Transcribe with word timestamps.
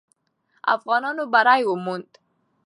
افغانانو 0.75 1.23
بری 1.33 1.61
وموند. 1.67 2.11